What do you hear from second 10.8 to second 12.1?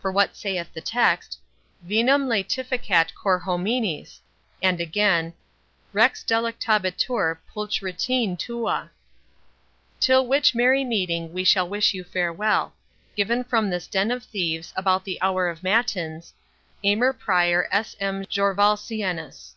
meeting, we wish you